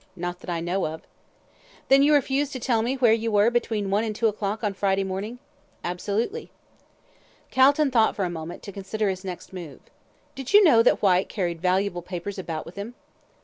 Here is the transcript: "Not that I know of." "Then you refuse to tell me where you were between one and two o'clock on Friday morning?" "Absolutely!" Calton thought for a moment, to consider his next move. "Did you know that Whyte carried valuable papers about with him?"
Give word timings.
"Not 0.15 0.39
that 0.39 0.49
I 0.49 0.61
know 0.61 0.87
of." 0.87 1.03
"Then 1.87 2.01
you 2.01 2.15
refuse 2.15 2.49
to 2.53 2.59
tell 2.59 2.81
me 2.81 2.95
where 2.95 3.13
you 3.13 3.31
were 3.31 3.51
between 3.51 3.91
one 3.91 4.03
and 4.03 4.15
two 4.15 4.27
o'clock 4.27 4.63
on 4.63 4.73
Friday 4.73 5.03
morning?" 5.03 5.37
"Absolutely!" 5.83 6.49
Calton 7.51 7.91
thought 7.91 8.15
for 8.15 8.25
a 8.25 8.29
moment, 8.31 8.63
to 8.63 8.71
consider 8.71 9.09
his 9.11 9.23
next 9.23 9.53
move. 9.53 9.79
"Did 10.33 10.53
you 10.55 10.63
know 10.63 10.81
that 10.81 11.03
Whyte 11.03 11.29
carried 11.29 11.61
valuable 11.61 12.01
papers 12.01 12.39
about 12.39 12.65
with 12.65 12.77
him?" 12.77 12.95